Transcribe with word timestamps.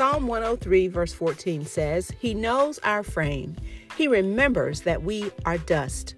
Psalm 0.00 0.28
103, 0.28 0.88
verse 0.88 1.12
14 1.12 1.66
says, 1.66 2.10
He 2.18 2.32
knows 2.32 2.78
our 2.78 3.02
frame, 3.02 3.54
He 3.98 4.08
remembers 4.08 4.80
that 4.80 5.02
we 5.02 5.30
are 5.44 5.58
dust. 5.58 6.14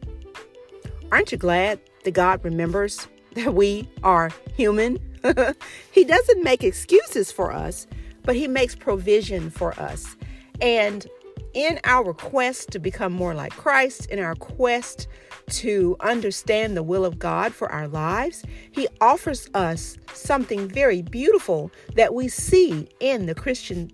Aren't 1.10 1.32
you 1.32 1.38
glad 1.38 1.80
that 2.04 2.12
God 2.12 2.44
remembers 2.44 3.08
that 3.32 3.54
we 3.54 3.90
are 4.04 4.30
human? 4.54 5.00
he 5.90 6.04
doesn't 6.04 6.44
make 6.44 6.62
excuses 6.62 7.32
for 7.32 7.50
us, 7.50 7.88
but 8.22 8.36
He 8.36 8.46
makes 8.46 8.76
provision 8.76 9.50
for 9.50 9.76
us. 9.80 10.16
And 10.60 11.04
in 11.52 11.80
our 11.82 12.14
quest 12.14 12.70
to 12.70 12.78
become 12.78 13.12
more 13.12 13.34
like 13.34 13.50
Christ, 13.50 14.06
in 14.06 14.20
our 14.20 14.36
quest 14.36 15.08
to 15.50 15.96
understand 16.00 16.76
the 16.76 16.82
will 16.82 17.04
of 17.04 17.18
God 17.18 17.52
for 17.52 17.70
our 17.70 17.88
lives, 17.88 18.44
He 18.72 18.88
offers 19.00 19.48
us 19.54 19.96
something 20.12 20.68
very 20.68 21.02
beautiful 21.02 21.70
that 21.94 22.14
we 22.14 22.28
see 22.28 22.88
in 23.00 23.26
the 23.26 23.34
Christian, 23.34 23.90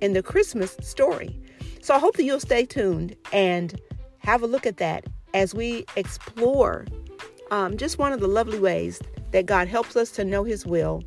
in 0.00 0.12
the 0.12 0.22
Christmas 0.22 0.76
story. 0.80 1.38
So 1.82 1.94
I 1.94 1.98
hope 1.98 2.16
that 2.16 2.24
you'll 2.24 2.40
stay 2.40 2.64
tuned 2.66 3.16
and 3.32 3.80
have 4.18 4.42
a 4.42 4.46
look 4.46 4.66
at 4.66 4.78
that 4.78 5.06
as 5.34 5.54
we 5.54 5.84
explore 5.96 6.86
um, 7.50 7.76
just 7.76 7.98
one 7.98 8.12
of 8.12 8.20
the 8.20 8.28
lovely 8.28 8.58
ways 8.58 9.00
that 9.32 9.46
God 9.46 9.68
helps 9.68 9.96
us 9.96 10.10
to 10.12 10.24
know 10.24 10.44
His 10.44 10.66
will. 10.66 11.02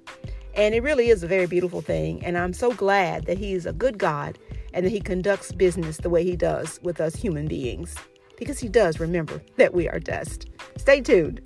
And 0.55 0.75
it 0.75 0.83
really 0.83 1.09
is 1.09 1.23
a 1.23 1.27
very 1.27 1.47
beautiful 1.47 1.81
thing. 1.81 2.23
And 2.23 2.37
I'm 2.37 2.53
so 2.53 2.73
glad 2.73 3.25
that 3.25 3.37
He's 3.37 3.65
a 3.65 3.73
good 3.73 3.97
God 3.97 4.37
and 4.73 4.85
that 4.85 4.91
He 4.91 4.99
conducts 4.99 5.51
business 5.51 5.97
the 5.97 6.09
way 6.09 6.23
He 6.23 6.35
does 6.35 6.79
with 6.83 6.99
us 7.01 7.15
human 7.15 7.47
beings 7.47 7.95
because 8.37 8.59
He 8.59 8.69
does 8.69 8.99
remember 8.99 9.41
that 9.57 9.73
we 9.73 9.87
are 9.89 9.99
dust. 9.99 10.47
Stay 10.77 11.01
tuned. 11.01 11.41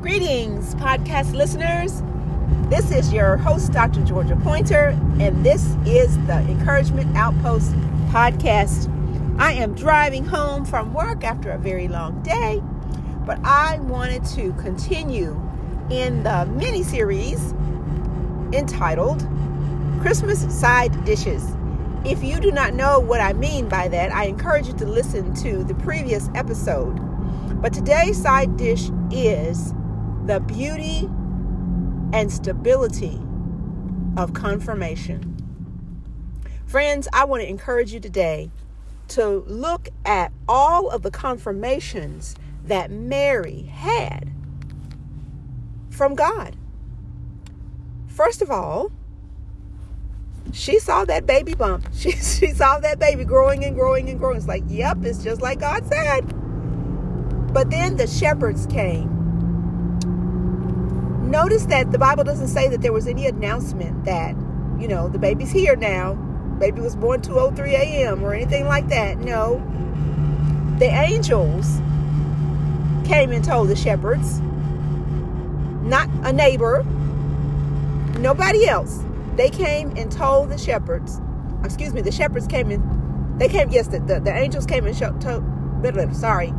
Greetings, 0.00 0.74
podcast 0.76 1.34
listeners. 1.34 2.02
This 2.70 2.90
is 2.90 3.12
your 3.12 3.36
host, 3.36 3.72
Dr. 3.72 4.04
Georgia 4.04 4.36
Pointer, 4.36 4.88
and 5.20 5.44
this 5.44 5.74
is 5.86 6.16
the 6.26 6.38
Encouragement 6.48 7.16
Outpost 7.16 7.72
podcast. 8.10 8.94
I 9.38 9.52
am 9.52 9.74
driving 9.74 10.24
home 10.24 10.64
from 10.64 10.92
work 10.92 11.24
after 11.24 11.50
a 11.50 11.58
very 11.58 11.88
long 11.88 12.22
day, 12.22 12.62
but 13.24 13.38
I 13.44 13.78
wanted 13.80 14.24
to 14.36 14.52
continue 14.54 15.40
in 15.90 16.22
the 16.24 16.46
mini 16.46 16.82
series 16.82 17.52
entitled 18.52 19.22
Christmas 20.00 20.40
Side 20.56 21.04
Dishes. 21.04 21.44
If 22.04 22.22
you 22.22 22.38
do 22.38 22.52
not 22.52 22.72
know 22.72 23.00
what 23.00 23.20
I 23.20 23.32
mean 23.32 23.68
by 23.68 23.88
that, 23.88 24.12
I 24.12 24.26
encourage 24.26 24.68
you 24.68 24.72
to 24.74 24.86
listen 24.86 25.34
to 25.36 25.64
the 25.64 25.74
previous 25.74 26.30
episode. 26.36 26.94
But 27.60 27.72
today's 27.72 28.20
side 28.20 28.56
dish 28.56 28.90
is 29.10 29.72
the 30.24 30.38
beauty 30.46 31.08
and 32.12 32.32
stability 32.32 33.20
of 34.16 34.34
confirmation. 34.34 35.36
Friends, 36.66 37.08
I 37.12 37.24
want 37.24 37.42
to 37.42 37.48
encourage 37.48 37.92
you 37.92 37.98
today 37.98 38.50
to 39.08 39.42
look 39.48 39.88
at 40.04 40.32
all 40.48 40.90
of 40.90 41.02
the 41.02 41.10
confirmations 41.10 42.36
that 42.64 42.92
Mary 42.92 43.62
had 43.62 44.30
from 45.90 46.14
God. 46.14 46.56
First 48.06 48.42
of 48.42 48.50
all, 48.50 48.92
she 50.52 50.78
saw 50.78 51.04
that 51.04 51.26
baby 51.26 51.54
bump. 51.54 51.88
She, 51.94 52.12
she 52.12 52.52
saw 52.52 52.78
that 52.78 52.98
baby 52.98 53.24
growing 53.24 53.64
and 53.64 53.74
growing 53.74 54.08
and 54.08 54.18
growing. 54.18 54.36
It's 54.36 54.46
like, 54.46 54.62
yep, 54.68 54.98
it's 55.02 55.22
just 55.22 55.40
like 55.40 55.60
God 55.60 55.86
said. 55.86 56.22
But 57.52 57.70
then 57.70 57.96
the 57.96 58.06
shepherds 58.06 58.66
came. 58.66 59.18
Notice 61.28 61.66
that 61.66 61.90
the 61.90 61.98
Bible 61.98 62.24
doesn't 62.24 62.48
say 62.48 62.68
that 62.68 62.80
there 62.82 62.92
was 62.92 63.06
any 63.06 63.26
announcement 63.26 64.04
that, 64.04 64.36
you 64.80 64.86
know, 64.88 65.08
the 65.08 65.18
baby's 65.18 65.50
here 65.50 65.76
now. 65.76 66.14
Baby 66.58 66.80
was 66.80 66.96
born 66.96 67.20
2:03 67.20 67.72
a.m. 67.72 68.24
or 68.24 68.32
anything 68.32 68.66
like 68.66 68.88
that. 68.88 69.18
No. 69.18 69.62
The 70.78 70.86
angels 70.86 71.80
came 73.06 73.32
and 73.32 73.44
told 73.44 73.68
the 73.68 73.76
shepherds, 73.76 74.40
not 75.82 76.08
a 76.22 76.32
neighbor, 76.32 76.84
nobody 78.18 78.68
else. 78.68 79.00
They 79.38 79.50
came 79.50 79.96
and 79.96 80.10
told 80.10 80.50
the 80.50 80.58
shepherds, 80.58 81.20
excuse 81.62 81.94
me, 81.94 82.00
the 82.00 82.10
shepherds 82.10 82.48
came 82.48 82.72
and 82.72 83.40
they 83.40 83.48
came, 83.48 83.70
yes, 83.70 83.86
the, 83.86 84.00
the, 84.00 84.18
the 84.18 84.36
angels 84.36 84.66
came 84.66 84.84
and 84.84 84.96
showed, 84.96 85.20
told, 85.20 85.44
sorry, 86.16 86.52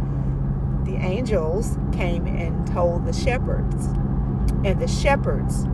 the 0.85 0.95
angels 0.95 1.78
came 1.91 2.25
and 2.25 2.66
told 2.68 3.06
the 3.06 3.12
shepherds. 3.12 3.88
And 4.63 4.79
the 4.79 4.88
shepherds 4.88 5.66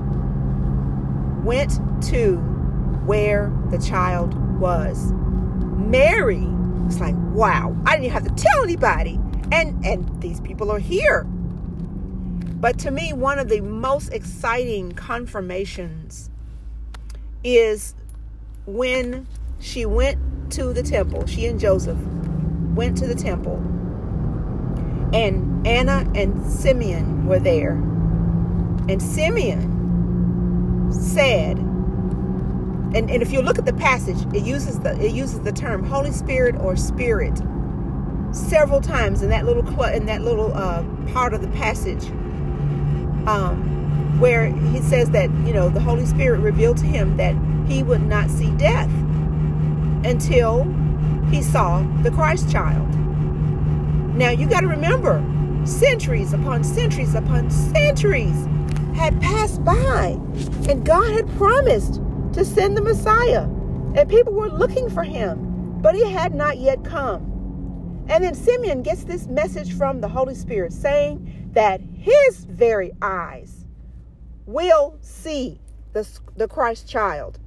went 1.46 1.80
to 2.06 2.38
where 3.06 3.54
the 3.70 3.78
child 3.78 4.34
was. 4.60 5.12
Mary 5.78 6.48
was 6.86 7.00
like, 7.00 7.16
wow, 7.34 7.78
I 7.86 7.98
didn't 7.98 8.14
have 8.14 8.24
to 8.24 8.34
tell 8.34 8.64
anybody. 8.64 9.20
And 9.52 9.86
and 9.86 10.22
these 10.24 10.40
people 10.40 10.72
are 10.72 10.80
here. 10.80 11.24
But 11.24 12.80
to 12.80 12.90
me, 12.90 13.14
one 13.14 13.38
of 13.38 13.48
the 13.48 13.62
most 13.62 14.12
exciting 14.12 14.94
confirmations 14.94 16.32
is 17.46 17.94
when 18.66 19.28
she 19.60 19.86
went 19.86 20.52
to 20.52 20.74
the 20.74 20.84
temple, 20.84 21.26
she 21.28 21.46
and 21.46 21.60
Joseph 21.60 21.98
went 22.74 22.98
to 22.98 23.08
the 23.08 23.16
temple, 23.16 23.58
and 25.14 25.66
Anna 25.66 26.10
and 26.16 26.46
Simeon 26.52 27.26
were 27.28 27.40
there. 27.40 27.74
And 28.90 29.02
Simeon 29.02 30.92
said, 30.92 31.58
and, 31.58 33.10
and 33.12 33.22
if 33.22 33.32
you 33.32 33.42
look 33.42 33.60
at 33.60 33.66
the 33.66 33.74
passage, 33.74 34.18
it 34.34 34.44
uses 34.44 34.80
the 34.80 35.00
it 35.00 35.12
uses 35.12 35.42
the 35.42 35.52
term 35.52 35.84
Holy 35.84 36.12
Spirit 36.12 36.56
or 36.58 36.76
Spirit 36.76 37.42
several 38.32 38.82
times 38.82 39.22
in 39.22 39.30
that 39.30 39.46
little 39.46 39.84
in 39.86 40.06
that 40.06 40.22
little 40.22 40.54
uh, 40.54 40.84
part 41.12 41.34
of 41.34 41.42
the 41.42 41.48
passage. 41.50 42.06
Um, 43.28 43.85
where 44.20 44.46
he 44.48 44.82
says 44.82 45.10
that, 45.12 45.30
you 45.46 45.54
know, 45.54 45.70
the 45.70 45.80
Holy 45.80 46.06
Spirit 46.06 46.40
revealed 46.40 46.78
to 46.78 46.86
him 46.86 47.18
that 47.18 47.36
he 47.68 47.84
would 47.84 48.02
not 48.02 48.30
see 48.30 48.52
death 48.52 48.90
until 50.06 50.64
he 51.30 51.42
saw 51.42 51.82
the 52.04 52.12
Christ 52.12 52.52
child. 52.52 52.88
Now, 54.16 54.30
you 54.30 54.48
got 54.48 54.62
to 54.62 54.68
remember, 54.68 55.24
centuries 55.66 56.32
upon 56.34 56.64
centuries 56.64 57.16
upon 57.16 57.50
centuries 57.50 58.48
had 58.96 59.20
passed 59.20 59.64
by, 59.66 60.18
and 60.70 60.86
God 60.86 61.12
had 61.12 61.28
promised 61.38 61.96
to 62.34 62.46
send 62.46 62.78
the 62.78 62.82
Messiah, 62.82 63.44
and 63.96 64.10
people 64.10 64.34
were 64.34 64.50
looking 64.50 64.90
for 64.90 65.04
him, 65.04 65.82
but 65.82 65.96
he 65.96 66.10
had 66.10 66.34
not 66.34 66.58
yet 66.58 66.84
come. 66.86 67.32
And 68.08 68.24
then 68.24 68.36
Simeon 68.36 68.84
gets 68.84 69.04
this 69.04 69.28
message 69.28 69.74
from 69.74 70.00
the 70.00 70.08
Holy 70.08 70.36
Spirit 70.36 70.72
saying 70.72 71.50
that 71.54 71.82
his 71.82 72.46
very 72.46 72.92
eyes 73.02 73.65
will 74.46 74.98
see 75.02 75.60
the, 75.94 76.08
the 76.36 76.48
Christ 76.48 76.88
child. 76.88 77.40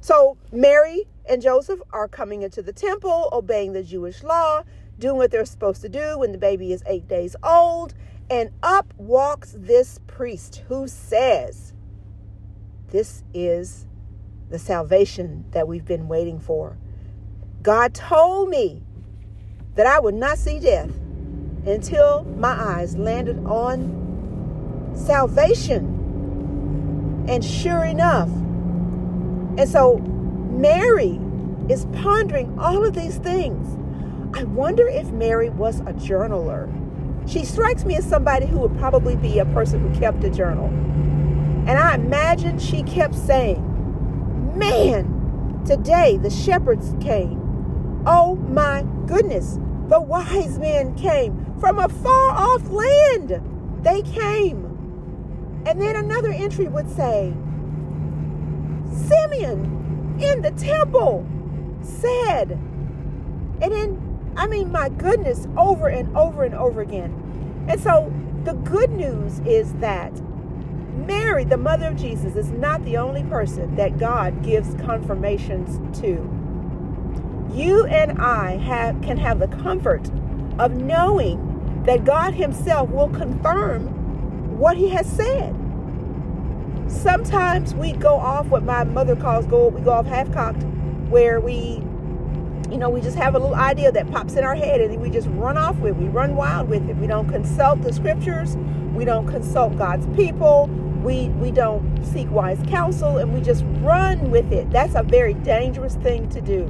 So 0.00 0.36
Mary 0.52 1.06
and 1.28 1.42
Joseph 1.42 1.80
are 1.92 2.08
coming 2.08 2.42
into 2.42 2.62
the 2.62 2.72
temple, 2.72 3.28
obeying 3.32 3.72
the 3.72 3.82
Jewish 3.82 4.22
law, 4.22 4.62
doing 4.98 5.16
what 5.16 5.30
they're 5.30 5.44
supposed 5.44 5.82
to 5.82 5.88
do 5.88 6.18
when 6.18 6.32
the 6.32 6.38
baby 6.38 6.72
is 6.72 6.82
eight 6.86 7.06
days 7.06 7.36
old. 7.42 7.94
And 8.30 8.50
up 8.62 8.92
walks 8.96 9.54
this 9.56 10.00
priest 10.06 10.62
who 10.68 10.88
says, 10.88 11.72
This 12.88 13.22
is 13.34 13.86
the 14.50 14.58
salvation 14.58 15.44
that 15.50 15.68
we've 15.68 15.84
been 15.84 16.08
waiting 16.08 16.40
for. 16.40 16.78
God 17.62 17.94
told 17.94 18.48
me 18.48 18.82
that 19.74 19.86
I 19.86 20.00
would 20.00 20.14
not 20.14 20.38
see 20.38 20.58
death 20.58 20.90
until 21.66 22.24
my 22.24 22.52
eyes 22.52 22.96
landed 22.96 23.38
on 23.44 24.94
salvation 24.94 25.97
and 27.28 27.44
sure 27.44 27.84
enough, 27.84 28.28
and 29.58 29.68
so 29.68 29.98
Mary 29.98 31.20
is 31.68 31.86
pondering 31.92 32.58
all 32.58 32.84
of 32.84 32.94
these 32.94 33.18
things. 33.18 33.76
I 34.36 34.44
wonder 34.44 34.88
if 34.88 35.10
Mary 35.10 35.50
was 35.50 35.80
a 35.80 35.92
journaler. 35.92 36.68
She 37.28 37.44
strikes 37.44 37.84
me 37.84 37.96
as 37.96 38.06
somebody 38.06 38.46
who 38.46 38.58
would 38.60 38.78
probably 38.78 39.16
be 39.16 39.38
a 39.38 39.44
person 39.46 39.80
who 39.80 40.00
kept 40.00 40.24
a 40.24 40.30
journal. 40.30 40.66
And 40.66 41.70
I 41.70 41.94
imagine 41.94 42.58
she 42.58 42.82
kept 42.82 43.14
saying, 43.14 43.64
Man, 44.56 45.62
today 45.66 46.16
the 46.16 46.30
shepherds 46.30 46.94
came. 47.00 48.02
Oh 48.06 48.36
my 48.36 48.86
goodness, 49.06 49.58
the 49.88 50.00
wise 50.00 50.58
men 50.58 50.94
came 50.94 51.54
from 51.60 51.78
a 51.78 51.88
far 51.88 52.30
off 52.30 52.68
land. 52.70 53.42
They 53.82 54.02
came. 54.02 54.67
And 55.66 55.80
then 55.80 55.96
another 55.96 56.30
entry 56.30 56.68
would 56.68 56.90
say, 56.90 57.32
Simeon 59.06 60.16
in 60.20 60.42
the 60.42 60.50
temple 60.52 61.26
said. 61.82 62.52
And 63.60 63.72
then, 63.72 64.32
I 64.36 64.46
mean, 64.46 64.70
my 64.70 64.88
goodness, 64.88 65.46
over 65.56 65.88
and 65.88 66.16
over 66.16 66.44
and 66.44 66.54
over 66.54 66.80
again. 66.80 67.66
And 67.68 67.80
so 67.80 68.12
the 68.44 68.54
good 68.54 68.90
news 68.90 69.40
is 69.40 69.74
that 69.74 70.12
Mary, 71.06 71.44
the 71.44 71.56
mother 71.56 71.88
of 71.88 71.96
Jesus, 71.96 72.36
is 72.36 72.50
not 72.50 72.84
the 72.84 72.96
only 72.96 73.22
person 73.24 73.74
that 73.76 73.98
God 73.98 74.42
gives 74.42 74.74
confirmations 74.82 75.78
to. 76.00 76.34
You 77.54 77.86
and 77.86 78.20
I 78.20 78.56
have, 78.58 79.00
can 79.02 79.16
have 79.16 79.38
the 79.38 79.48
comfort 79.48 80.10
of 80.58 80.72
knowing 80.72 81.82
that 81.84 82.04
God 82.04 82.34
Himself 82.34 82.90
will 82.90 83.08
confirm 83.08 83.97
what 84.58 84.76
He 84.76 84.88
has 84.90 85.06
said. 85.06 85.54
Sometimes 86.88 87.74
we 87.74 87.92
go 87.92 88.16
off 88.16 88.46
what 88.46 88.62
my 88.62 88.84
mother 88.84 89.14
calls 89.14 89.46
go, 89.46 89.68
we 89.68 89.80
go 89.80 89.92
off 89.92 90.06
half 90.06 90.32
cocked, 90.32 90.62
where 91.10 91.40
we 91.40 91.82
you 92.70 92.76
know, 92.76 92.90
we 92.90 93.00
just 93.00 93.16
have 93.16 93.34
a 93.34 93.38
little 93.38 93.54
idea 93.54 93.90
that 93.90 94.10
pops 94.10 94.34
in 94.34 94.44
our 94.44 94.54
head 94.54 94.80
and 94.80 95.00
we 95.00 95.08
just 95.08 95.28
run 95.30 95.56
off 95.56 95.76
with 95.78 95.96
it. 95.96 96.02
We 96.02 96.08
run 96.08 96.36
wild 96.36 96.68
with 96.68 96.88
it. 96.88 96.96
We 96.96 97.06
don't 97.06 97.28
consult 97.28 97.80
the 97.82 97.92
scriptures. 97.92 98.56
We 98.94 99.04
don't 99.04 99.26
consult 99.26 99.76
God's 99.78 100.06
people. 100.14 100.66
We 101.02 101.28
we 101.30 101.50
don't 101.50 102.04
seek 102.04 102.30
wise 102.30 102.58
counsel 102.68 103.18
and 103.18 103.32
we 103.32 103.40
just 103.40 103.64
run 103.80 104.30
with 104.30 104.52
it. 104.52 104.70
That's 104.70 104.94
a 104.94 105.02
very 105.02 105.34
dangerous 105.34 105.94
thing 105.94 106.28
to 106.30 106.40
do. 106.40 106.64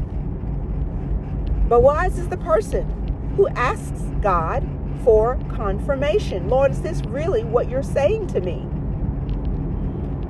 But 1.69 1.83
wise 1.83 2.19
is 2.19 2.29
the 2.29 2.37
person 2.37 3.33
who 3.37 3.49
asks 3.49 4.03
God 4.21 4.63
for 5.05 5.39
confirmation. 5.55 6.49
Lord, 6.49 6.73
is 6.73 6.83
this 6.83 7.03
really 7.03 7.45
what 7.45 7.69
you're 7.69 7.83
saying 7.83 8.29
to 8.29 8.41
me? 8.41 8.67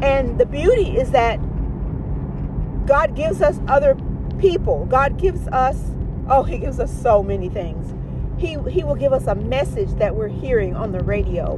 And 0.00 0.38
the 0.38 0.46
beauty 0.46 0.96
is 0.96 1.10
that 1.10 1.38
God 2.86 3.14
gives 3.14 3.42
us 3.42 3.58
other 3.68 3.96
people. 4.38 4.86
God 4.86 5.18
gives 5.18 5.46
us, 5.48 5.76
oh, 6.28 6.42
He 6.42 6.58
gives 6.58 6.78
us 6.80 6.90
so 7.02 7.22
many 7.22 7.48
things. 7.48 7.94
He, 8.38 8.56
he 8.70 8.84
will 8.84 8.94
give 8.94 9.12
us 9.12 9.26
a 9.26 9.34
message 9.34 9.90
that 9.94 10.14
we're 10.14 10.28
hearing 10.28 10.76
on 10.76 10.92
the 10.92 11.00
radio 11.00 11.56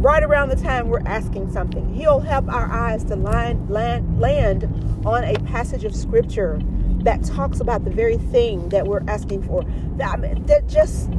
right 0.00 0.22
around 0.22 0.48
the 0.48 0.56
time 0.56 0.88
we're 0.88 1.02
asking 1.04 1.52
something. 1.52 1.92
He'll 1.92 2.20
help 2.20 2.48
our 2.48 2.70
eyes 2.70 3.04
to 3.04 3.16
land, 3.16 3.68
land, 3.68 4.20
land 4.20 4.64
on 5.04 5.24
a 5.24 5.34
passage 5.40 5.84
of 5.84 5.94
scripture 5.94 6.58
that 7.02 7.22
talks 7.24 7.60
about 7.60 7.84
the 7.84 7.90
very 7.90 8.16
thing 8.16 8.68
that 8.70 8.86
we're 8.86 9.02
asking 9.08 9.42
for. 9.42 9.64
That, 9.96 10.46
that 10.46 10.66
just 10.68 11.10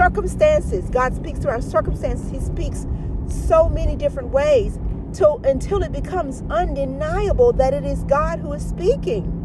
circumstances. 0.00 0.88
God 0.88 1.14
speaks 1.14 1.38
to 1.40 1.50
our 1.50 1.60
circumstances. 1.60 2.30
He 2.30 2.40
speaks 2.40 2.86
so 3.28 3.68
many 3.68 3.96
different 3.96 4.30
ways 4.30 4.78
till 5.12 5.42
until 5.44 5.82
it 5.82 5.92
becomes 5.92 6.42
undeniable 6.48 7.52
that 7.52 7.74
it 7.74 7.84
is 7.84 8.02
God 8.04 8.38
who 8.38 8.54
is 8.54 8.66
speaking. 8.66 9.36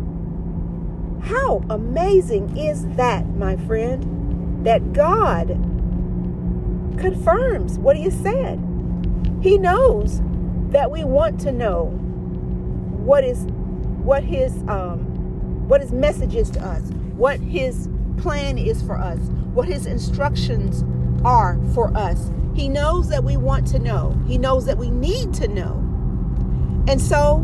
How 1.26 1.62
amazing 1.70 2.56
is 2.56 2.88
that, 2.96 3.28
my 3.28 3.58
friend? 3.58 4.66
That 4.66 4.94
God 4.94 5.48
confirms 7.00 7.78
what 7.78 7.98
He 7.98 8.04
has 8.04 8.18
said. 8.22 8.58
He 9.42 9.58
knows 9.58 10.22
that 10.70 10.90
we 10.90 11.04
want 11.04 11.38
to 11.42 11.52
know 11.52 11.88
what 13.04 13.26
is 13.26 13.40
what 14.04 14.24
His 14.24 14.54
um, 14.70 15.00
what 15.68 15.82
His 15.82 15.92
message 15.92 16.34
is 16.34 16.50
to 16.52 16.66
us, 16.66 16.82
what 17.18 17.42
His 17.42 17.90
plan 18.18 18.58
is 18.58 18.82
for 18.82 18.98
us, 18.98 19.20
what 19.56 19.68
His 19.68 19.86
instructions 19.86 20.84
are 21.26 21.60
for 21.74 21.96
us. 21.98 22.32
He 22.54 22.70
knows 22.70 23.10
that 23.10 23.24
we 23.24 23.38
want 23.38 23.68
to 23.68 23.80
know. 23.80 24.18
He 24.28 24.38
knows 24.38 24.66
that 24.66 24.78
we 24.78 24.90
need 24.90 25.34
to 25.36 25.48
know. 25.48 25.82
And 26.88 27.02
so 27.02 27.44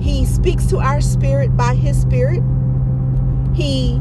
he 0.00 0.24
speaks 0.24 0.66
to 0.66 0.78
our 0.78 1.00
spirit 1.00 1.56
by 1.56 1.74
His 1.74 2.00
Spirit. 2.00 2.42
He 3.54 4.00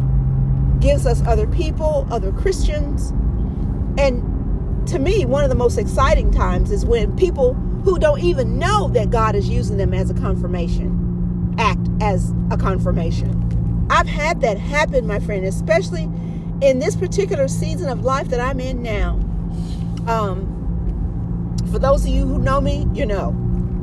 gives 0.79 1.05
us 1.05 1.21
other 1.25 1.47
people, 1.47 2.07
other 2.11 2.31
Christians. 2.31 3.11
And 3.99 4.87
to 4.87 4.99
me, 4.99 5.25
one 5.25 5.43
of 5.43 5.49
the 5.49 5.55
most 5.55 5.77
exciting 5.77 6.31
times 6.31 6.71
is 6.71 6.85
when 6.85 7.15
people 7.17 7.53
who 7.83 7.99
don't 7.99 8.19
even 8.19 8.57
know 8.59 8.89
that 8.89 9.09
God 9.09 9.35
is 9.35 9.49
using 9.49 9.77
them 9.77 9.93
as 9.93 10.09
a 10.09 10.13
confirmation 10.13 11.03
act 11.57 11.87
as 12.01 12.33
a 12.51 12.57
confirmation. 12.57 13.87
I've 13.89 14.07
had 14.07 14.41
that 14.41 14.57
happen, 14.57 15.07
my 15.07 15.19
friend, 15.19 15.45
especially 15.45 16.09
in 16.61 16.79
this 16.79 16.95
particular 16.95 17.47
season 17.47 17.89
of 17.89 18.03
life 18.03 18.29
that 18.29 18.39
I'm 18.39 18.59
in 18.59 18.81
now. 18.81 19.13
Um, 20.07 21.55
for 21.71 21.79
those 21.79 22.03
of 22.03 22.09
you 22.09 22.25
who 22.25 22.39
know 22.39 22.61
me, 22.61 22.87
you 22.93 23.05
know. 23.05 23.35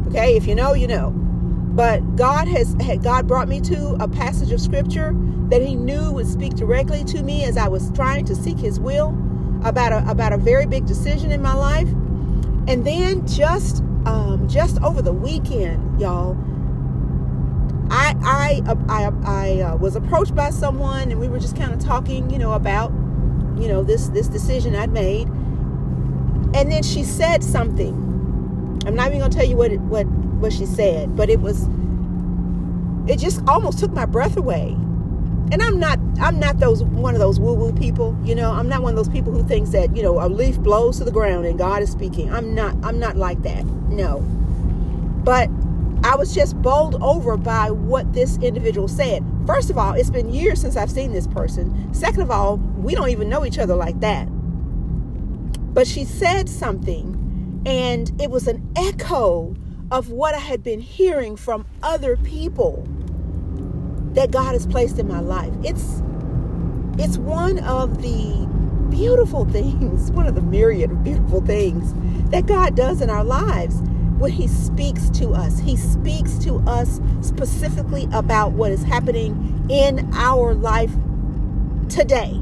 Okay, 0.09 0.37
if 0.37 0.47
you 0.47 0.55
know, 0.55 0.75
you 0.75 0.87
know. 0.87 1.11
But 1.11 2.17
God 2.17 2.47
has 2.49 2.75
had 2.81 3.03
God 3.03 3.27
brought 3.27 3.49
me 3.49 3.61
to 3.63 3.97
a 4.01 4.09
passage 4.09 4.53
of 4.53 4.61
scripture 4.61 5.13
that 5.49 5.61
He 5.61 5.75
knew 5.75 6.13
would 6.13 6.27
speak 6.27 6.55
directly 6.55 7.05
to 7.05 7.23
me 7.23 7.45
as 7.45 7.57
I 7.57 7.69
was 7.69 7.91
trying 7.93 8.25
to 8.27 8.35
seek 8.35 8.59
His 8.59 8.79
will 8.81 9.17
about 9.65 9.93
a 9.93 10.09
about 10.11 10.33
a 10.33 10.39
very 10.39 10.67
big 10.67 10.87
decision 10.87 11.31
in 11.31 11.43
my 11.43 11.55
life. 11.55 11.89
And 12.67 12.87
then 12.87 13.27
just 13.27 13.83
um, 14.07 14.47
just 14.49 14.81
over 14.83 15.03
the 15.03 15.13
weekend, 15.13 16.01
y'all, 16.01 16.37
I 18.23 18.63
I 18.89 19.11
I, 19.25 19.61
uh, 19.61 19.77
was 19.77 19.97
approached 19.97 20.35
by 20.35 20.51
someone, 20.51 21.11
and 21.11 21.21
we 21.21 21.29
were 21.29 21.39
just 21.39 21.57
kind 21.57 21.73
of 21.73 21.81
talking, 21.81 22.31
you 22.31 22.39
know, 22.39 22.53
about 22.53 22.91
you 23.59 23.69
know 23.69 23.83
this 23.83 24.09
this 24.09 24.29
decision 24.29 24.75
I'd 24.75 24.93
made. 24.93 25.29
And 26.55 26.71
then 26.71 26.83
she 26.83 27.03
said 27.03 27.43
something. 27.43 27.93
I'm 28.87 28.95
not 28.95 29.09
even 29.09 29.21
gonna 29.21 29.33
tell 29.33 29.45
you 29.45 29.57
what 29.57 29.73
it, 29.73 29.81
what 29.81 30.07
what 30.07 30.53
she 30.53 30.67
said, 30.67 31.17
but 31.17 31.29
it 31.31 31.41
was 31.41 31.69
it 33.07 33.19
just 33.19 33.41
almost 33.47 33.79
took 33.79 33.93
my 33.93 34.07
breath 34.07 34.37
away. 34.37 34.77
And 35.53 35.63
I'm 35.63 35.79
not 35.79 35.99
I'm 36.21 36.39
not 36.39 36.59
those 36.59 36.83
one 36.85 37.15
of 37.15 37.21
those 37.21 37.39
woo-woo 37.39 37.73
people, 37.73 38.17
you 38.25 38.35
know. 38.35 38.53
I'm 38.53 38.69
not 38.69 38.83
one 38.83 38.93
of 38.93 38.97
those 38.97 39.13
people 39.13 39.33
who 39.33 39.47
thinks 39.47 39.71
that, 39.71 39.95
you 39.97 40.03
know, 40.03 40.25
a 40.25 40.29
leaf 40.29 40.59
blows 40.59 40.99
to 40.99 41.05
the 41.05 41.13
ground 41.13 41.45
and 41.47 41.59
God 41.59 41.83
is 41.83 41.91
speaking. 41.91 42.33
I'm 42.33 42.55
not 42.55 42.77
I'm 42.83 42.99
not 42.99 43.17
like 43.17 43.43
that. 43.43 43.65
No. 43.65 44.21
But 45.25 45.49
I 46.05 46.17
was 46.17 46.35
just 46.35 46.61
bowled 46.61 47.03
over 47.03 47.39
by 47.39 47.71
what 47.71 48.13
this 48.13 48.37
individual 48.43 48.89
said. 48.89 49.25
First 49.47 49.71
of 49.71 49.79
all, 49.79 49.95
it's 49.95 50.11
been 50.11 50.31
years 50.31 50.61
since 50.61 50.77
I've 50.77 50.91
seen 50.91 51.15
this 51.15 51.27
person. 51.27 51.95
Second 51.95 52.21
of 52.21 52.31
all, 52.31 52.59
we 52.59 52.95
don't 52.95 53.09
even 53.09 53.31
know 53.31 53.47
each 53.47 53.59
other 53.59 53.75
like 53.75 53.99
that. 54.01 54.27
But 55.73 55.87
she 55.87 56.05
said 56.05 56.51
something, 56.51 57.63
and 57.65 58.13
it 58.21 58.31
was 58.31 58.47
an 58.49 58.71
echo 58.77 59.57
of 59.91 60.11
what 60.11 60.35
I 60.35 60.41
had 60.41 60.63
been 60.63 60.81
hearing 60.81 61.37
from 61.37 61.65
other 61.83 62.19
people 62.19 62.87
that 64.13 64.31
God 64.31 64.53
has 64.53 64.67
placed 64.67 64.99
in 64.99 65.09
my 65.09 65.21
life. 65.21 65.55
It's 65.65 66.03
it's 66.99 67.17
one 67.17 67.61
of 67.61 68.03
the 68.03 68.47
beautiful 68.91 69.45
things, 69.51 70.11
one 70.13 70.27
of 70.27 70.35
the 70.35 70.43
myriad 70.43 70.91
of 70.91 71.03
beautiful 71.03 71.41
things 71.41 71.95
that 72.31 72.45
God 72.45 72.77
does 72.77 73.01
in 73.01 73.09
our 73.09 73.25
lives 73.25 73.83
when 74.19 74.33
he 74.33 74.49
speaks 74.49 75.11
to 75.11 75.31
us. 75.31 75.59
He 75.61 75.77
speaks 75.77 76.39
to 76.39 76.57
us 76.67 77.01
specifically 77.21 78.09
about 78.13 78.53
what 78.53 78.71
is 78.73 78.83
happening 78.83 79.67
in 79.69 80.11
our 80.15 80.55
life 80.55 80.93
today, 81.89 82.41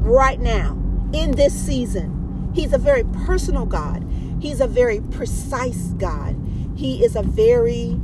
right 0.00 0.40
now, 0.40 0.72
in 1.12 1.32
this 1.32 1.54
season. 1.54 2.52
He's 2.54 2.72
a 2.72 2.78
very 2.78 3.04
personal 3.24 3.66
God. 3.66 4.06
He's 4.40 4.60
a 4.60 4.66
very 4.66 5.00
precise 5.00 5.88
God 5.98 6.36
he 6.76 7.04
is 7.04 7.14
a 7.16 7.22
very 7.22 7.98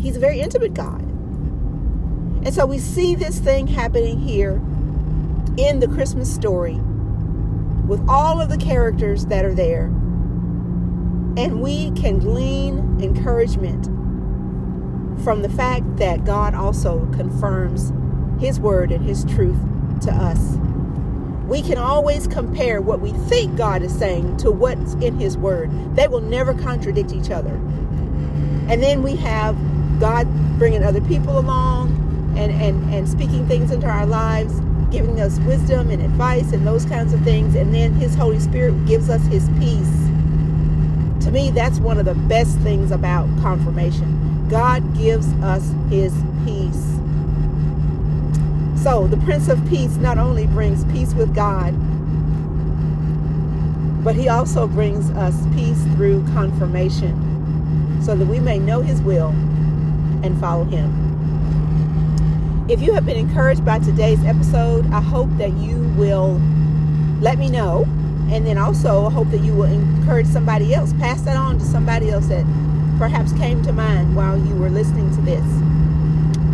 he's 0.00 0.16
a 0.16 0.20
very 0.20 0.40
intimate 0.40 0.74
God. 0.74 1.00
And 2.44 2.52
so 2.52 2.66
we 2.66 2.78
see 2.78 3.14
this 3.14 3.38
thing 3.38 3.66
happening 3.66 4.18
here 4.18 4.60
in 5.56 5.80
the 5.80 5.88
Christmas 5.88 6.32
story 6.32 6.78
with 7.86 8.04
all 8.08 8.40
of 8.40 8.48
the 8.48 8.58
characters 8.58 9.26
that 9.26 9.44
are 9.44 9.54
there. 9.54 9.90
And 11.36 11.60
we 11.60 11.90
can 11.92 12.18
glean 12.18 13.00
encouragement 13.02 13.86
from 15.24 15.42
the 15.42 15.48
fact 15.48 15.96
that 15.96 16.24
God 16.24 16.54
also 16.54 17.06
confirms 17.12 17.92
his 18.40 18.58
word 18.60 18.90
and 18.92 19.04
his 19.04 19.24
truth 19.24 19.58
to 20.02 20.10
us 20.10 20.58
we 21.46 21.60
can 21.60 21.76
always 21.76 22.26
compare 22.26 22.80
what 22.80 23.00
we 23.00 23.12
think 23.12 23.56
God 23.56 23.82
is 23.82 23.94
saying 23.96 24.38
to 24.38 24.50
what's 24.50 24.94
in 24.94 25.18
His 25.18 25.36
Word. 25.36 25.70
They 25.94 26.08
will 26.08 26.22
never 26.22 26.54
contradict 26.54 27.12
each 27.12 27.30
other. 27.30 27.54
And 28.66 28.82
then 28.82 29.02
we 29.02 29.14
have 29.16 29.56
God 30.00 30.26
bringing 30.58 30.82
other 30.82 31.02
people 31.02 31.38
along 31.38 32.34
and, 32.38 32.50
and, 32.50 32.94
and 32.94 33.08
speaking 33.08 33.46
things 33.46 33.70
into 33.70 33.86
our 33.86 34.06
lives, 34.06 34.58
giving 34.90 35.20
us 35.20 35.38
wisdom 35.40 35.90
and 35.90 36.02
advice 36.02 36.52
and 36.52 36.66
those 36.66 36.86
kinds 36.86 37.12
of 37.12 37.20
things. 37.20 37.54
And 37.54 37.74
then 37.74 37.92
His 37.92 38.14
Holy 38.14 38.40
Spirit 38.40 38.86
gives 38.86 39.10
us 39.10 39.24
His 39.26 39.48
peace. 39.58 40.08
Me, 41.34 41.50
that's 41.50 41.80
one 41.80 41.98
of 41.98 42.04
the 42.04 42.14
best 42.14 42.56
things 42.60 42.92
about 42.92 43.26
confirmation. 43.42 44.46
God 44.48 44.96
gives 44.96 45.26
us 45.42 45.74
His 45.90 46.14
peace. 46.44 46.94
So 48.80 49.08
the 49.08 49.16
Prince 49.24 49.48
of 49.48 49.58
Peace 49.68 49.96
not 49.96 50.16
only 50.16 50.46
brings 50.46 50.84
peace 50.92 51.12
with 51.12 51.34
God, 51.34 51.74
but 54.04 54.14
he 54.14 54.28
also 54.28 54.68
brings 54.68 55.10
us 55.10 55.34
peace 55.56 55.82
through 55.96 56.24
confirmation 56.34 58.00
so 58.00 58.14
that 58.14 58.26
we 58.26 58.38
may 58.38 58.60
know 58.60 58.82
his 58.82 59.02
will 59.02 59.30
and 60.22 60.38
follow 60.38 60.62
him. 60.62 60.92
If 62.68 62.80
you 62.80 62.92
have 62.92 63.06
been 63.06 63.16
encouraged 63.16 63.64
by 63.64 63.80
today's 63.80 64.22
episode, 64.24 64.86
I 64.92 65.00
hope 65.00 65.30
that 65.38 65.52
you 65.54 65.78
will 65.96 66.40
let 67.20 67.38
me 67.38 67.48
know 67.50 67.86
and 68.30 68.46
then 68.46 68.58
also 68.58 69.08
hope 69.10 69.30
that 69.30 69.40
you 69.40 69.52
will 69.54 69.64
encourage 69.64 70.26
somebody 70.26 70.74
else. 70.74 70.92
Pass 70.94 71.22
that 71.22 71.36
on 71.36 71.58
to 71.58 71.64
somebody 71.64 72.10
else 72.10 72.26
that 72.28 72.44
perhaps 72.98 73.32
came 73.34 73.62
to 73.62 73.72
mind 73.72 74.16
while 74.16 74.38
you 74.38 74.54
were 74.54 74.70
listening 74.70 75.10
to 75.14 75.20
this. 75.22 75.44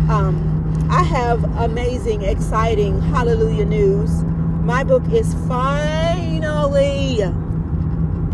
Um, 0.09 0.87
I 0.89 1.03
have 1.03 1.43
amazing, 1.57 2.23
exciting, 2.23 3.01
hallelujah 3.01 3.65
news. 3.65 4.23
My 4.63 4.83
book 4.83 5.03
is 5.11 5.33
finally 5.47 7.19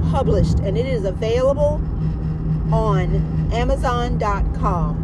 published 0.10 0.60
and 0.60 0.78
it 0.78 0.86
is 0.86 1.06
available 1.06 1.82
on 2.72 3.50
Amazon.com. 3.54 5.04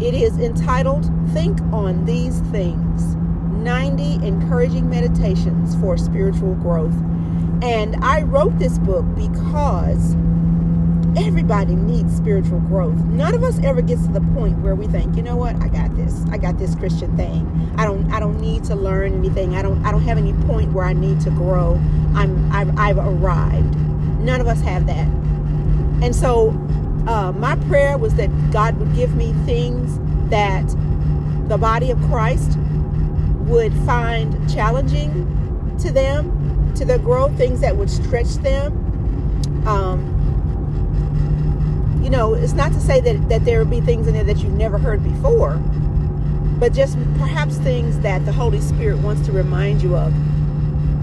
It 0.00 0.14
is 0.14 0.38
entitled 0.38 1.08
Think 1.32 1.60
on 1.72 2.04
These 2.04 2.40
Things 2.50 3.11
90 3.62 4.26
Encouraging 4.26 4.90
Meditations 4.90 5.76
for 5.76 5.96
Spiritual 5.96 6.54
Growth. 6.56 6.94
And 7.62 7.96
I 8.04 8.22
wrote 8.22 8.58
this 8.58 8.78
book 8.78 9.04
because 9.14 10.14
everybody 11.16 11.74
needs 11.76 12.16
spiritual 12.16 12.60
growth. 12.60 12.96
None 13.04 13.34
of 13.34 13.44
us 13.44 13.58
ever 13.62 13.82
gets 13.82 14.06
to 14.06 14.12
the 14.12 14.20
point 14.34 14.58
where 14.58 14.74
we 14.74 14.86
think, 14.86 15.16
you 15.16 15.22
know 15.22 15.36
what, 15.36 15.54
I 15.56 15.68
got 15.68 15.94
this. 15.94 16.24
I 16.30 16.38
got 16.38 16.58
this 16.58 16.74
Christian 16.74 17.16
thing. 17.16 17.74
I 17.76 17.84
don't 17.84 18.10
I 18.12 18.18
don't 18.18 18.40
need 18.40 18.64
to 18.64 18.74
learn 18.74 19.14
anything. 19.14 19.54
I 19.54 19.62
don't 19.62 19.84
I 19.84 19.92
don't 19.92 20.02
have 20.02 20.18
any 20.18 20.32
point 20.44 20.72
where 20.72 20.84
I 20.84 20.92
need 20.92 21.20
to 21.20 21.30
grow. 21.30 21.74
I'm 22.14 22.50
I've, 22.50 22.76
I've 22.78 22.98
arrived. 22.98 23.76
None 24.20 24.40
of 24.40 24.46
us 24.46 24.60
have 24.62 24.86
that. 24.86 25.06
And 26.02 26.16
so 26.16 26.50
uh, 27.06 27.32
my 27.36 27.56
prayer 27.66 27.98
was 27.98 28.14
that 28.14 28.28
God 28.50 28.78
would 28.78 28.94
give 28.94 29.14
me 29.14 29.32
things 29.44 29.98
that 30.30 30.66
the 31.48 31.58
body 31.58 31.90
of 31.90 32.00
Christ 32.02 32.58
would 33.52 33.74
find 33.84 34.50
challenging 34.52 35.76
to 35.78 35.92
them, 35.92 36.72
to 36.74 36.86
their 36.86 36.98
growth, 36.98 37.36
things 37.36 37.60
that 37.60 37.76
would 37.76 37.90
stretch 37.90 38.34
them. 38.36 38.72
Um, 39.66 40.08
you 42.02 42.08
know, 42.08 42.32
it's 42.32 42.54
not 42.54 42.72
to 42.72 42.80
say 42.80 43.00
that, 43.00 43.28
that 43.28 43.44
there 43.44 43.58
would 43.58 43.70
be 43.70 43.82
things 43.82 44.06
in 44.06 44.14
there 44.14 44.24
that 44.24 44.38
you've 44.38 44.54
never 44.54 44.78
heard 44.78 45.04
before, 45.04 45.56
but 46.58 46.72
just 46.72 46.96
perhaps 47.18 47.58
things 47.58 47.98
that 48.00 48.24
the 48.24 48.32
Holy 48.32 48.60
Spirit 48.60 48.98
wants 48.98 49.26
to 49.26 49.32
remind 49.32 49.82
you 49.82 49.96
of. 49.96 50.14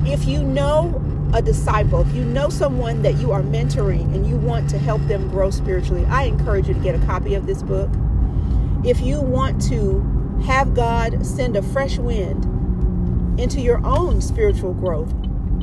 If 0.08 0.26
you 0.26 0.44
know 0.44 1.00
a 1.34 1.44
disciple, 1.44 2.02
if 2.02 2.12
you 2.16 2.26
know 2.26 2.50
someone 2.50 3.04
that 3.04 3.18
you 3.18 3.32
are 3.32 3.44
mentoring 3.44 4.16
and 4.16 4.26
you 4.28 4.38
want 4.38 4.68
to 4.72 4.80
help 4.80 5.02
them 5.04 5.30
grow 5.30 5.52
spiritually, 5.52 6.04
I 6.06 6.24
encourage 6.24 6.68
you 6.68 6.74
to 6.74 6.80
get 6.80 6.96
a 6.96 7.06
copy 7.06 7.36
of 7.36 7.46
this 7.46 7.62
book. 7.62 7.92
If 8.84 9.02
you 9.02 9.22
want 9.22 9.62
to 9.70 10.19
have 10.46 10.74
God 10.74 11.26
send 11.26 11.56
a 11.56 11.62
fresh 11.62 11.98
wind 11.98 12.46
into 13.40 13.62
your 13.62 13.86
own 13.86 14.22
spiritual 14.22 14.74
growth 14.74 15.14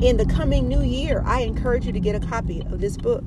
in 0.01 0.17
the 0.17 0.25
coming 0.25 0.67
new 0.67 0.81
year, 0.81 1.23
I 1.25 1.41
encourage 1.41 1.85
you 1.85 1.91
to 1.91 1.99
get 1.99 2.15
a 2.15 2.25
copy 2.25 2.61
of 2.61 2.79
this 2.79 2.97
book 2.97 3.23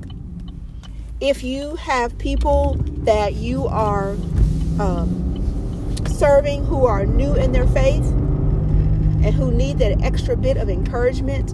if 1.21 1.43
you 1.43 1.75
have 1.75 2.17
people 2.17 2.75
that 3.03 3.35
you 3.35 3.67
are 3.67 4.13
um, 4.79 5.27
serving 6.07 6.65
who 6.65 6.85
are 6.85 7.05
new 7.05 7.35
in 7.35 7.51
their 7.51 7.67
faith 7.67 8.03
and 9.23 9.35
who 9.35 9.51
need 9.51 9.77
that 9.77 10.01
extra 10.01 10.35
bit 10.35 10.57
of 10.57 10.67
encouragement, 10.67 11.53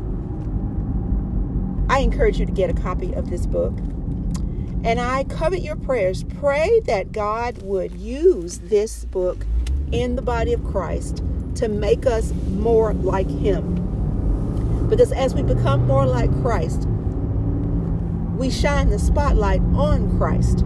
I 1.89 1.99
encourage 1.99 2.39
you 2.39 2.45
to 2.45 2.51
get 2.51 2.69
a 2.69 2.73
copy 2.73 3.13
of 3.13 3.29
this 3.29 3.45
book. 3.45 3.77
And 4.85 5.01
I 5.01 5.25
covet 5.25 5.61
your 5.61 5.75
prayers. 5.75 6.23
Pray 6.23 6.79
that 6.85 7.11
God 7.11 7.61
would 7.61 7.91
use 7.91 8.59
this 8.59 9.03
book 9.03 9.45
in 9.91 10.15
the 10.15 10.21
body 10.21 10.53
of 10.53 10.63
Christ 10.65 11.23
to 11.55 11.67
make 11.67 12.05
us 12.05 12.31
more 12.51 12.93
like 12.93 13.29
Him. 13.29 14.87
Because 14.89 15.11
as 15.11 15.33
we 15.33 15.43
become 15.43 15.85
more 15.87 16.05
like 16.05 16.31
Christ, 16.41 16.87
we 18.37 18.49
shine 18.49 18.89
the 18.89 18.99
spotlight 18.99 19.61
on 19.75 20.17
Christ. 20.17 20.63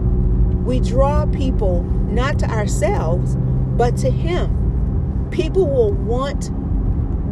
We 0.64 0.80
draw 0.80 1.26
people 1.26 1.82
not 1.82 2.38
to 2.40 2.50
ourselves, 2.50 3.36
but 3.76 3.96
to 3.98 4.10
Him. 4.10 5.28
People 5.30 5.66
will 5.66 5.92
want 5.92 6.50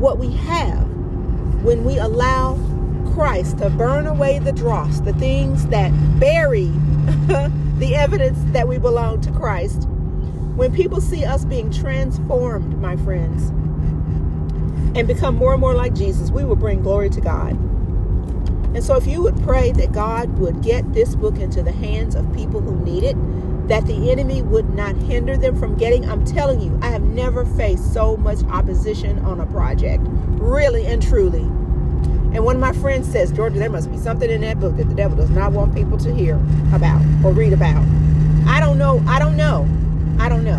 what 0.00 0.18
we 0.18 0.32
have 0.32 0.88
when 1.62 1.84
we 1.84 1.98
allow 1.98 2.58
Christ 3.14 3.58
to 3.58 3.68
burn 3.70 4.06
away 4.06 4.38
the 4.38 4.52
dross, 4.52 5.00
the 5.00 5.12
things 5.14 5.66
that 5.66 5.90
bury 6.18 6.64
the 7.78 7.94
evidence 7.94 8.38
that 8.52 8.66
we 8.68 8.78
belong 8.78 9.20
to 9.22 9.30
Christ. 9.32 9.88
When 10.60 10.74
people 10.74 11.00
see 11.00 11.24
us 11.24 11.46
being 11.46 11.72
transformed, 11.72 12.78
my 12.82 12.94
friends, 12.98 13.48
and 14.94 15.08
become 15.08 15.34
more 15.34 15.52
and 15.52 15.60
more 15.60 15.72
like 15.72 15.94
Jesus, 15.94 16.30
we 16.30 16.44
will 16.44 16.54
bring 16.54 16.82
glory 16.82 17.08
to 17.08 17.20
God. 17.22 17.52
And 18.74 18.84
so, 18.84 18.94
if 18.94 19.06
you 19.06 19.22
would 19.22 19.42
pray 19.42 19.72
that 19.72 19.92
God 19.92 20.38
would 20.38 20.62
get 20.62 20.92
this 20.92 21.14
book 21.14 21.38
into 21.38 21.62
the 21.62 21.72
hands 21.72 22.14
of 22.14 22.30
people 22.34 22.60
who 22.60 22.78
need 22.84 23.04
it, 23.04 23.16
that 23.68 23.86
the 23.86 24.10
enemy 24.10 24.42
would 24.42 24.68
not 24.74 24.96
hinder 24.96 25.34
them 25.34 25.58
from 25.58 25.76
getting, 25.78 26.06
I'm 26.06 26.26
telling 26.26 26.60
you, 26.60 26.78
I 26.82 26.90
have 26.90 27.04
never 27.04 27.46
faced 27.46 27.94
so 27.94 28.18
much 28.18 28.44
opposition 28.44 29.18
on 29.20 29.40
a 29.40 29.46
project, 29.46 30.04
really 30.06 30.84
and 30.84 31.02
truly. 31.02 31.40
And 32.36 32.44
one 32.44 32.56
of 32.56 32.60
my 32.60 32.74
friends 32.74 33.10
says, 33.10 33.32
Georgia, 33.32 33.58
there 33.58 33.70
must 33.70 33.90
be 33.90 33.96
something 33.96 34.30
in 34.30 34.42
that 34.42 34.60
book 34.60 34.76
that 34.76 34.90
the 34.90 34.94
devil 34.94 35.16
does 35.16 35.30
not 35.30 35.52
want 35.52 35.74
people 35.74 35.96
to 35.96 36.14
hear 36.14 36.34
about 36.74 37.00
or 37.24 37.32
read 37.32 37.54
about. 37.54 37.82
I 38.46 38.60
don't 38.60 38.76
know. 38.76 39.02
I 39.06 39.18
don't 39.18 39.38
know. 39.38 39.66
I 40.20 40.28
don't 40.28 40.44
know. 40.44 40.49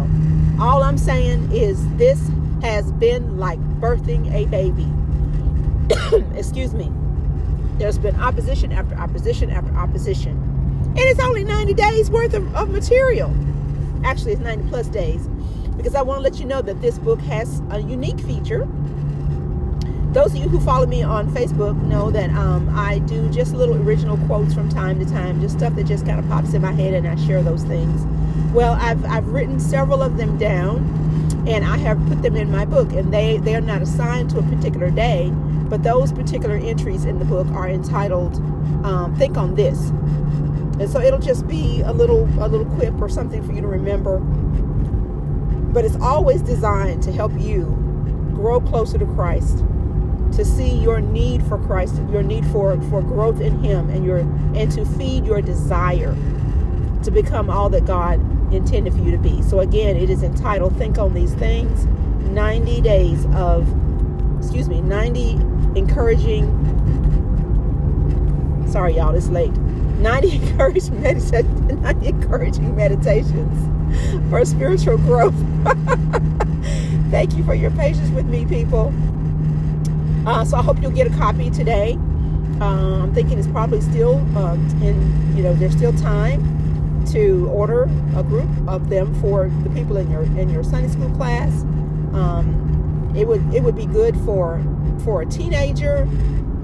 Is 1.53 1.88
this 1.98 2.29
has 2.62 2.91
been 2.93 3.38
like 3.38 3.60
birthing 3.79 4.31
a 4.34 4.46
baby. 4.46 4.88
Excuse 6.38 6.74
me. 6.74 6.91
There's 7.77 7.98
been 7.98 8.15
opposition 8.15 8.72
after 8.72 8.96
opposition 8.96 9.50
after 9.50 9.75
opposition. 9.75 10.38
And 10.91 11.00
it's 11.00 11.20
only 11.20 11.43
90 11.43 11.74
days 11.74 12.12
worth 12.12 12.34
of, 12.34 12.53
of 12.55 12.70
material. 12.70 13.34
Actually, 14.03 14.34
it's 14.34 14.41
90 14.41 14.70
plus 14.70 14.88
days. 14.88 15.27
Because 15.75 15.96
I 15.96 16.01
want 16.03 16.20
to 16.20 16.22
let 16.22 16.39
you 16.39 16.46
know 16.46 16.62
that 16.62 16.81
this 16.81 17.00
book 17.00 17.20
has 17.22 17.62
a 17.72 17.79
unique 17.79 18.20
feature. 18.20 18.67
Those 20.12 20.34
of 20.34 20.36
you 20.36 20.50
who 20.50 20.60
follow 20.60 20.86
me 20.86 21.01
on 21.01 21.31
Facebook 21.31 21.81
know 21.84 22.12
that 22.12 22.29
um, 22.31 22.70
I 22.77 23.00
do 23.00 23.29
just 23.29 23.53
little 23.53 23.75
original 23.81 24.17
quotes 24.27 24.53
from 24.53 24.70
time 24.70 25.00
to 25.00 25.05
time, 25.05 25.41
just 25.41 25.58
stuff 25.58 25.74
that 25.75 25.86
just 25.86 26.05
kind 26.05 26.20
of 26.20 26.27
pops 26.27 26.53
in 26.53 26.62
my 26.62 26.74
head, 26.74 26.93
and 26.93 27.08
I 27.08 27.15
share 27.25 27.41
those 27.41 27.63
things. 27.63 28.05
Well, 28.53 28.74
I've, 28.74 29.03
I've 29.05 29.27
written 29.29 29.60
several 29.60 30.03
of 30.03 30.17
them 30.17 30.38
down, 30.38 31.00
and 31.48 31.65
I 31.65 31.77
have 31.77 31.98
put 32.07 32.21
them 32.21 32.36
in 32.36 32.51
my 32.51 32.65
book, 32.65 32.91
and 32.93 33.13
they, 33.13 33.38
they 33.38 33.55
are 33.55 33.62
not 33.62 33.81
assigned 33.81 34.29
to 34.31 34.39
a 34.39 34.43
particular 34.43 34.89
day 34.91 35.31
but 35.71 35.83
those 35.83 36.12
particular 36.12 36.57
entries 36.57 37.05
in 37.05 37.17
the 37.17 37.24
book 37.24 37.48
are 37.51 37.69
entitled 37.69 38.36
um, 38.86 39.15
"Think 39.17 39.38
on 39.38 39.55
This," 39.55 39.89
and 40.81 40.89
so 40.89 41.00
it'll 41.00 41.17
just 41.17 41.48
be 41.48 41.79
a 41.79 41.93
little 41.93 42.25
a 42.43 42.48
little 42.50 42.65
quip 42.75 43.00
or 43.01 43.07
something 43.07 43.41
for 43.41 43.53
you 43.53 43.62
to 43.62 43.67
remember. 43.67 44.19
But 44.19 45.86
it's 45.86 45.95
always 46.01 46.41
designed 46.41 47.01
to 47.03 47.13
help 47.13 47.31
you 47.39 47.63
grow 48.33 48.60
closer 48.60 48.98
to 48.98 49.05
Christ, 49.05 49.60
to 50.33 50.43
see 50.43 50.77
your 50.77 51.00
need 51.00 51.41
for 51.43 51.57
Christ, 51.57 51.95
your 52.12 52.21
need 52.21 52.45
for 52.48 52.79
for 52.89 53.01
growth 53.01 53.39
in 53.39 53.63
Him, 53.63 53.89
and 53.89 54.03
your 54.03 54.17
and 54.17 54.69
to 54.74 54.83
feed 54.83 55.25
your 55.25 55.41
desire 55.41 56.17
to 57.03 57.12
become 57.12 57.50
all 57.50 57.69
that 57.69 57.86
God 57.86 58.19
intended 58.53 58.93
for 58.93 59.00
you 59.00 59.12
to 59.12 59.17
be. 59.17 59.41
So 59.41 59.60
again, 59.60 59.98
it 59.98 60.10
is 60.10 60.24
entitled 60.24 60.75
"Think 60.77 60.98
on 60.98 61.13
These 61.13 61.34
Things." 61.34 61.88
90 62.31 62.81
days 62.81 63.25
of 63.36 63.67
excuse 64.39 64.70
me 64.70 64.81
90 64.81 65.34
encouraging 65.75 66.48
sorry 68.72 68.96
y'all 68.96 69.13
it's 69.13 69.27
late 69.27 69.51
90 69.51 70.36
encouraging 70.48 71.01
meditations 71.01 71.81
90 71.81 72.08
encouraging 72.08 72.75
meditations 72.75 74.29
for 74.29 74.43
spiritual 74.46 74.98
growth 75.00 75.36
thank 77.12 77.36
you 77.36 77.43
for 77.43 77.53
your 77.53 77.72
patience 77.72 78.10
with 78.12 78.25
me 78.25 78.46
people 78.46 78.93
uh, 80.25 80.46
so 80.46 80.55
i 80.58 80.62
hope 80.62 80.81
you'll 80.81 80.89
get 80.91 81.08
a 81.08 81.17
copy 81.17 81.50
today 81.50 81.98
uh, 82.62 83.03
i'm 83.03 83.13
thinking 83.13 83.38
it's 83.38 83.48
probably 83.50 83.81
still 83.81 84.15
uh, 84.38 84.53
in 84.81 85.36
you 85.36 85.43
know 85.43 85.53
there's 85.55 85.75
still 85.75 85.93
time 85.98 86.61
to 87.08 87.48
order 87.50 87.84
a 88.15 88.24
group 88.24 88.50
of 88.67 88.89
them 88.89 89.13
for 89.22 89.50
the 89.63 89.70
people 89.72 89.98
in 89.98 90.10
your 90.10 90.24
in 90.24 90.50
your 90.50 90.63
sunday 90.63 90.89
school 90.89 91.10
class 91.12 91.63
um, 92.13 93.12
it 93.15 93.27
would 93.27 93.41
it 93.53 93.63
would 93.63 93.75
be 93.75 93.86
good 93.86 94.15
for 94.22 94.62
for 95.03 95.22
a 95.22 95.25
teenager, 95.25 96.08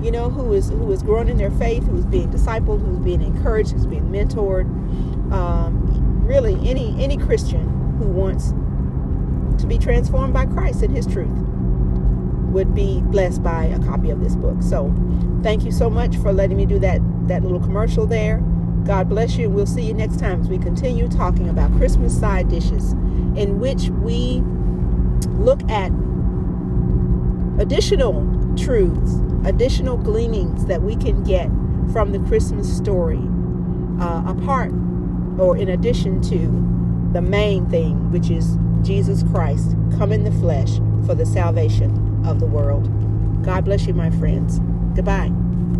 you 0.01 0.11
know, 0.11 0.29
who 0.29 0.53
is 0.53 0.69
who 0.69 0.91
is 0.91 1.03
growing 1.03 1.29
in 1.29 1.37
their 1.37 1.51
faith, 1.51 1.83
who's 1.85 2.05
being 2.05 2.29
discipled, 2.31 2.85
who's 2.85 2.99
being 2.99 3.21
encouraged, 3.21 3.71
who's 3.71 3.87
being 3.87 4.09
mentored. 4.09 4.65
Um, 5.31 6.25
really, 6.25 6.55
any 6.69 7.01
any 7.03 7.17
Christian 7.17 7.67
who 7.97 8.07
wants 8.07 8.53
to 9.61 9.67
be 9.67 9.77
transformed 9.77 10.33
by 10.33 10.45
Christ 10.45 10.83
and 10.83 10.95
His 10.95 11.07
truth 11.07 11.35
would 12.51 12.73
be 12.73 13.01
blessed 13.01 13.43
by 13.43 13.65
a 13.65 13.79
copy 13.79 14.09
of 14.09 14.21
this 14.21 14.35
book. 14.35 14.61
So, 14.61 14.93
thank 15.43 15.63
you 15.63 15.71
so 15.71 15.89
much 15.89 16.15
for 16.17 16.31
letting 16.31 16.57
me 16.57 16.65
do 16.65 16.79
that 16.79 17.01
that 17.27 17.43
little 17.43 17.59
commercial 17.59 18.05
there. 18.05 18.41
God 18.87 19.09
bless 19.09 19.35
you, 19.35 19.47
and 19.47 19.53
we'll 19.53 19.65
see 19.65 19.81
you 19.81 19.93
next 19.93 20.17
time 20.17 20.39
as 20.39 20.47
we 20.47 20.57
continue 20.57 21.09
talking 21.09 21.49
about 21.49 21.75
Christmas 21.75 22.17
side 22.17 22.47
dishes, 22.47 22.93
in 23.35 23.59
which 23.59 23.89
we 23.89 24.41
look 25.33 25.61
at 25.69 25.91
additional 27.61 28.23
truths, 28.55 29.15
additional 29.45 29.97
gleanings 29.97 30.65
that 30.67 30.81
we 30.81 30.95
can 30.95 31.21
get 31.25 31.49
from 31.91 32.13
the 32.13 32.19
Christmas 32.29 32.75
story, 32.77 33.21
uh, 33.99 34.23
apart 34.25 34.71
or 35.37 35.57
in 35.57 35.67
addition 35.67 36.21
to 36.21 36.37
the 37.11 37.21
main 37.21 37.69
thing, 37.69 38.09
which 38.11 38.29
is 38.29 38.57
Jesus 38.83 39.21
Christ 39.23 39.75
come 39.97 40.13
in 40.13 40.23
the 40.23 40.31
flesh 40.31 40.77
for 41.05 41.13
the 41.13 41.25
salvation 41.25 42.23
of 42.25 42.39
the 42.39 42.45
world. 42.45 42.85
God 43.43 43.65
bless 43.65 43.85
you, 43.85 43.93
my 43.93 44.11
friends. 44.11 44.59
Goodbye. 44.95 45.31